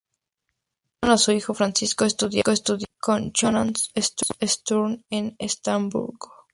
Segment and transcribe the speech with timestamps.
[1.03, 2.43] Enviaron a su hijo Francisco a estudiar
[2.99, 3.73] con Johann
[4.41, 6.33] Sturm en Estrasburgo.